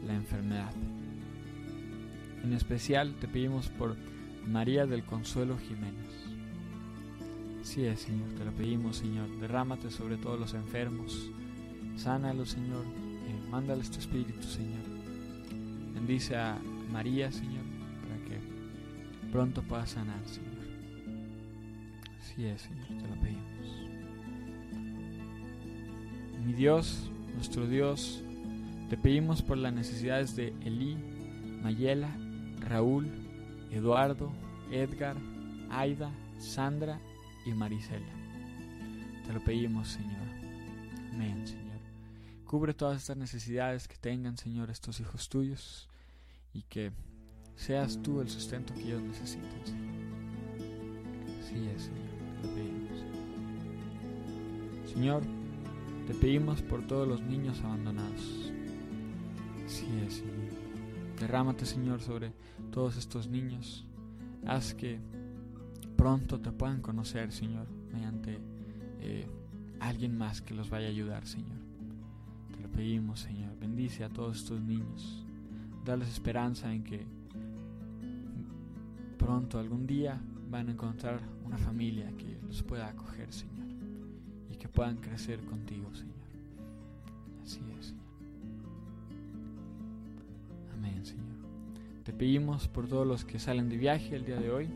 la 0.06 0.14
enfermedad. 0.14 0.74
En 2.44 2.54
especial 2.54 3.16
te 3.20 3.28
pedimos 3.28 3.70
por 3.70 3.96
María 4.48 4.86
del 4.86 5.04
Consuelo 5.04 5.58
Jiménez. 5.58 6.38
Sí 7.62 7.86
es, 7.86 8.00
Señor, 8.02 8.30
te 8.38 8.46
lo 8.46 8.52
pedimos, 8.52 8.98
Señor. 8.98 9.30
Derrámate 9.42 9.92
sobre 9.92 10.18
todos 10.18 10.40
los 10.40 10.54
enfermos. 10.54 11.30
Sánalos, 11.98 12.50
Señor. 12.52 12.86
Eh, 12.86 13.50
mándales 13.50 13.92
tu 13.92 14.00
espíritu, 14.00 14.42
Señor. 14.42 14.87
Bendice 15.98 16.38
a 16.38 16.60
María, 16.92 17.32
Señor, 17.32 17.64
para 18.04 18.18
que 18.24 18.40
pronto 19.32 19.64
pueda 19.64 19.88
sanar, 19.88 20.24
Señor. 20.28 20.54
Así 22.22 22.46
es, 22.46 22.62
Señor, 22.62 22.86
te 22.88 23.08
lo 23.08 23.16
pedimos. 23.16 23.90
Mi 26.46 26.54
Dios, 26.54 27.12
nuestro 27.34 27.68
Dios, 27.68 28.24
te 28.92 28.96
pedimos 28.96 29.42
por 29.42 29.58
las 29.58 29.74
necesidades 29.74 30.36
de 30.36 30.54
Elí, 30.62 30.96
Mayela, 31.64 32.16
Raúl, 32.60 33.10
Eduardo, 33.72 34.32
Edgar, 34.72 35.18
Aida, 35.72 36.12
Sandra 36.38 37.00
y 37.48 37.54
Marisela. 37.54 38.06
Te 39.26 39.34
lo 39.34 39.44
pedimos, 39.44 39.88
Señor. 39.88 40.28
Amén, 41.12 41.42
Señor. 41.48 41.67
Cubre 42.48 42.74
todas 42.74 42.98
estas 42.98 43.18
necesidades 43.18 43.90
que 43.90 43.98
tengan, 43.98 44.38
Señor, 44.38 44.70
estos 44.70 45.02
hijos 45.02 45.28
tuyos 45.28 45.90
y 46.54 46.62
que 46.62 46.94
seas 47.58 48.02
tú 48.02 48.22
el 48.22 48.30
sustento 48.30 48.74
que 48.74 48.84
ellos 48.84 49.02
necesiten, 49.02 49.66
Señor. 49.66 49.96
Así 51.42 51.68
es, 51.68 51.84
Señor. 51.84 52.08
Te 52.42 52.48
pedimos. 52.48 53.06
Señor, 54.94 55.24
te 56.08 56.14
pedimos 56.14 56.62
por 56.62 56.88
todos 56.88 57.06
los 57.06 57.22
niños 57.22 57.60
abandonados. 57.60 58.54
Así 59.66 59.86
es, 60.06 60.14
Señor. 60.16 60.38
Derrámate, 61.20 61.66
Señor, 61.66 62.02
sobre 62.02 62.32
todos 62.72 62.96
estos 62.96 63.28
niños. 63.28 63.86
Haz 64.46 64.74
que 64.74 65.02
pronto 65.98 66.40
te 66.40 66.54
puedan 66.54 66.82
conocer, 66.82 67.34
Señor, 67.34 67.68
mediante 67.92 68.40
eh, 69.02 69.28
alguien 69.82 70.18
más 70.18 70.42
que 70.42 70.54
los 70.54 70.70
vaya 70.70 70.88
a 70.88 70.92
ayudar, 70.92 71.28
Señor. 71.28 71.67
Pedimos, 72.78 73.22
Señor. 73.22 73.58
Bendice 73.60 74.04
a 74.04 74.10
todos 74.10 74.38
estos 74.38 74.62
niños. 74.62 75.26
Dales 75.84 76.10
esperanza 76.10 76.72
en 76.72 76.84
que 76.84 77.08
pronto, 79.18 79.58
algún 79.58 79.88
día, 79.88 80.22
van 80.52 80.68
a 80.68 80.74
encontrar 80.74 81.20
una 81.44 81.58
familia 81.58 82.12
que 82.16 82.38
los 82.46 82.62
pueda 82.62 82.88
acoger, 82.88 83.34
Señor. 83.34 83.66
Y 84.52 84.58
que 84.58 84.70
puedan 84.70 84.98
crecer 84.98 85.40
contigo, 85.40 85.92
Señor. 85.96 86.14
Así 87.42 87.62
es, 87.80 87.88
Señor. 87.88 88.06
Amén, 90.76 91.04
Señor. 91.04 91.26
Te 92.04 92.14
pedimos 92.14 92.68
por 92.68 92.88
todos 92.88 93.08
los 93.08 93.26
que 93.26 93.40
salen 93.40 93.70
de 93.70 93.78
viaje 93.78 94.16
el 94.16 94.24
día 94.24 94.40
de 94.40 94.52
hoy. 94.52 94.70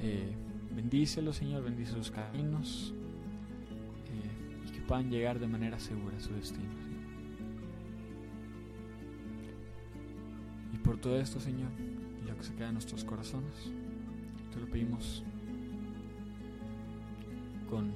Eh, 0.00 0.32
bendícelos, 0.74 1.36
Señor, 1.36 1.62
bendice 1.62 1.92
sus 1.92 2.10
caminos 2.10 2.92
eh, 4.06 4.66
y 4.66 4.72
que 4.72 4.80
puedan 4.80 5.08
llegar 5.10 5.38
de 5.38 5.46
manera 5.46 5.78
segura 5.78 6.16
a 6.16 6.20
su 6.20 6.32
destino. 6.34 6.87
Por 10.88 10.96
todo 10.96 11.20
esto, 11.20 11.38
Señor, 11.38 11.68
y 11.78 12.26
lo 12.26 12.34
que 12.34 12.42
se 12.42 12.54
queda 12.54 12.68
en 12.68 12.72
nuestros 12.72 13.04
corazones, 13.04 13.52
te 14.50 14.58
lo 14.58 14.66
pedimos 14.70 15.22
con 17.68 17.92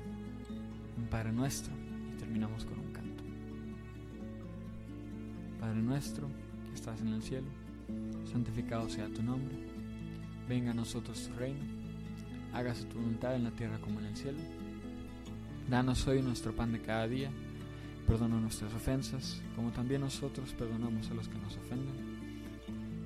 un 0.98 1.06
Padre 1.08 1.32
Nuestro 1.32 1.72
y 2.12 2.18
terminamos 2.18 2.66
con 2.66 2.78
un 2.78 2.92
canto. 2.92 3.24
Padre 5.58 5.80
nuestro, 5.80 6.28
que 6.68 6.74
estás 6.74 7.00
en 7.00 7.14
el 7.14 7.22
cielo, 7.22 7.46
santificado 8.30 8.90
sea 8.90 9.08
tu 9.08 9.22
nombre, 9.22 9.56
venga 10.46 10.72
a 10.72 10.74
nosotros 10.74 11.26
tu 11.26 11.34
reino, 11.38 11.64
hágase 12.52 12.84
tu 12.84 12.98
voluntad 12.98 13.34
en 13.34 13.44
la 13.44 13.52
tierra 13.52 13.78
como 13.80 14.00
en 14.00 14.04
el 14.04 14.16
cielo. 14.18 14.40
Danos 15.70 16.06
hoy 16.06 16.20
nuestro 16.20 16.54
pan 16.54 16.72
de 16.72 16.82
cada 16.82 17.08
día, 17.08 17.30
perdona 18.06 18.38
nuestras 18.38 18.74
ofensas, 18.74 19.40
como 19.56 19.70
también 19.70 20.02
nosotros 20.02 20.52
perdonamos 20.52 21.10
a 21.10 21.14
los 21.14 21.26
que 21.30 21.38
nos 21.38 21.56
ofenden. 21.56 22.11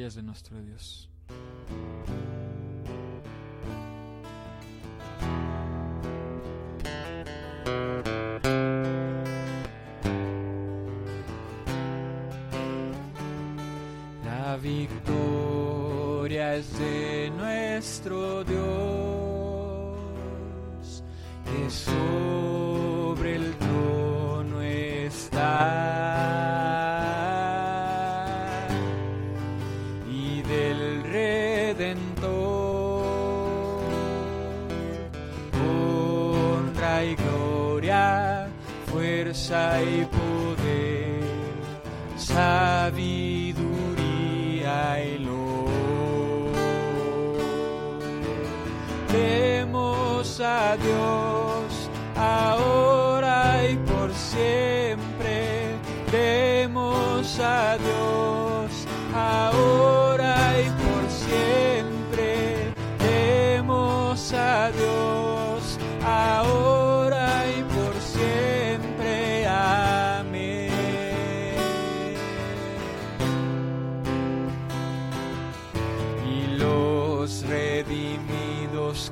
Es 0.00 0.16
de 0.16 0.22
nuestro 0.22 0.60
Dios. 0.60 1.08
La 14.24 14.56
victoria 14.56 16.56
es 16.56 16.78
de 16.78 17.30
nuestro 17.36 18.42
Dios, 18.44 18.64
que 21.44 21.70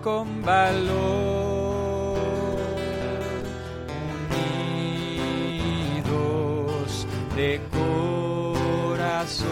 con 0.00 0.42
valor, 0.42 2.16
unidos 5.72 7.06
de 7.34 7.60
corazón, 7.72 9.48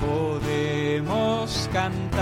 podemos 0.00 1.68
cantar. 1.72 2.18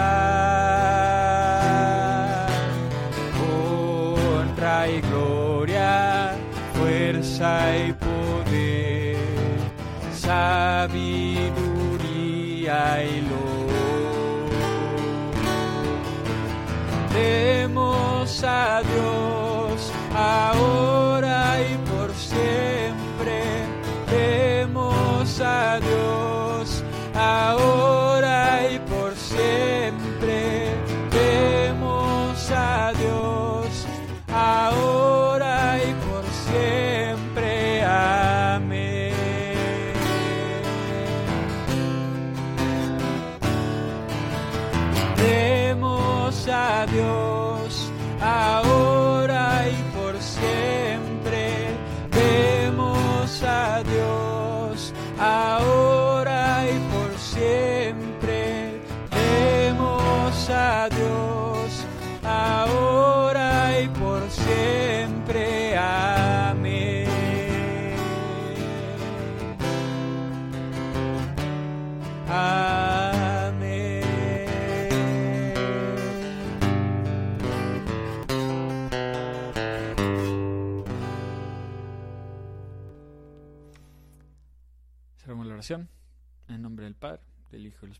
Honra 3.40 4.88
y 4.88 5.00
gloria, 5.00 6.35
fuerza 6.74 7.74
y 7.79 7.92
poder, 7.94 9.16
sabiduría 10.12 11.57
y 13.02 13.25
luz. 18.46 18.87
Demos 18.87 18.95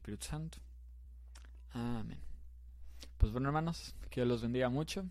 Espíritu 0.07 0.27
Santo. 0.27 0.59
Amén. 1.73 2.21
Pues 3.19 3.33
bueno, 3.33 3.49
hermanos, 3.49 3.97
que 4.09 4.21
Dios 4.21 4.29
los 4.29 4.43
bendiga 4.43 4.69
mucho. 4.69 5.05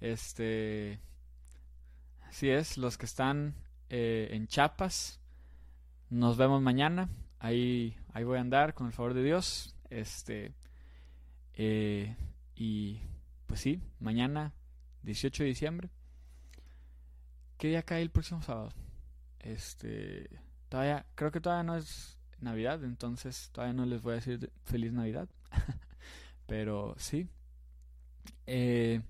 Este. 0.00 0.98
Así 2.22 2.50
es, 2.50 2.78
los 2.78 2.98
que 2.98 3.06
están 3.06 3.54
eh, 3.88 4.30
en 4.32 4.48
Chiapas, 4.48 5.20
nos 6.10 6.36
vemos 6.36 6.60
mañana. 6.60 7.08
Ahí, 7.38 7.96
ahí 8.12 8.24
voy 8.24 8.38
a 8.38 8.40
andar 8.40 8.74
con 8.74 8.88
el 8.88 8.92
favor 8.92 9.14
de 9.14 9.22
Dios. 9.22 9.76
Este. 9.88 10.52
eh, 11.54 12.16
y 12.56 13.00
pues 13.46 13.60
sí, 13.60 13.80
mañana, 14.00 14.52
18 15.04 15.44
de 15.44 15.48
diciembre. 15.48 15.90
¿Qué 17.56 17.68
día 17.68 17.84
cae 17.84 18.02
el 18.02 18.10
próximo 18.10 18.42
sábado? 18.42 18.70
Este. 19.38 20.28
Todavía, 20.68 21.06
creo 21.14 21.30
que 21.30 21.40
todavía 21.40 21.62
no 21.62 21.76
es 21.76 22.17
Navidad, 22.40 22.84
entonces 22.84 23.50
todavía 23.52 23.74
no 23.74 23.86
les 23.86 24.02
voy 24.02 24.12
a 24.12 24.16
decir 24.16 24.50
feliz 24.64 24.92
Navidad. 24.92 25.28
Pero 26.46 26.94
sí. 26.98 27.28
Eh, 28.46 29.02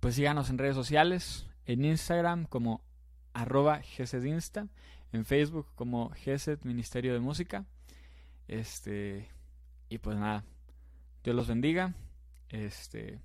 pues 0.00 0.14
síganos 0.14 0.50
en 0.50 0.58
redes 0.58 0.76
sociales, 0.76 1.46
en 1.66 1.84
Instagram 1.84 2.46
como 2.46 2.82
arroba 3.32 3.80
GESEDinsta, 3.80 4.68
en 5.12 5.24
Facebook 5.24 5.66
como 5.74 6.10
GESED 6.10 6.60
Ministerio 6.62 7.12
de 7.12 7.20
Música. 7.20 7.64
Este, 8.48 9.28
y 9.88 9.98
pues 9.98 10.16
nada, 10.16 10.44
Dios 11.22 11.36
los 11.36 11.48
bendiga, 11.48 11.94
este, 12.48 13.20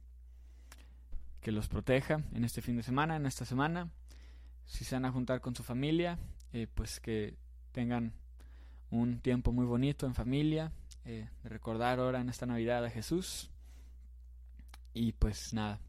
que 1.41 1.51
los 1.51 1.67
proteja 1.67 2.23
en 2.33 2.43
este 2.43 2.61
fin 2.61 2.77
de 2.77 2.83
semana, 2.83 3.15
en 3.15 3.25
esta 3.25 3.45
semana. 3.45 3.89
Si 4.65 4.83
se 4.83 4.95
van 4.95 5.05
a 5.05 5.11
juntar 5.11 5.41
con 5.41 5.55
su 5.55 5.63
familia, 5.63 6.17
eh, 6.53 6.67
pues 6.73 6.99
que 6.99 7.37
tengan 7.71 8.13
un 8.91 9.19
tiempo 9.19 9.51
muy 9.51 9.65
bonito 9.65 10.05
en 10.05 10.13
familia, 10.13 10.71
eh, 11.05 11.29
de 11.43 11.49
recordar 11.49 11.99
ahora 11.99 12.21
en 12.21 12.29
esta 12.29 12.45
Navidad 12.45 12.83
a 12.85 12.89
Jesús. 12.89 13.49
Y 14.93 15.11
pues 15.13 15.53
nada, 15.53 15.79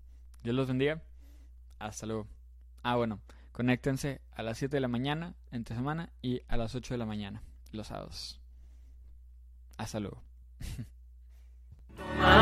Dios 0.43 0.55
los 0.55 0.69
bendiga. 0.69 1.03
Hasta 1.79 2.07
luego. 2.07 2.27
Ah, 2.83 2.97
bueno, 2.97 3.21
conéctense 3.53 4.21
a 4.35 4.43
las 4.43 4.59
7 4.59 4.77
de 4.77 4.81
la 4.81 4.89
mañana 4.89 5.35
entre 5.51 5.77
semana 5.77 6.11
y 6.23 6.41
a 6.49 6.57
las 6.57 6.75
8 6.75 6.95
de 6.95 6.99
la 6.99 7.07
mañana 7.07 7.43
los 7.73 7.89
sábados. 7.89 8.41
Hasta 9.77 10.01
luego. 10.01 10.23